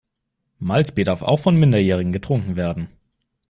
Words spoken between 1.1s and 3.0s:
auch von Minderjährigen getrunken werden.